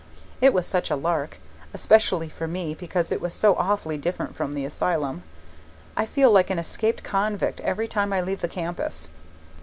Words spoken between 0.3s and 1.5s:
It was such a lark!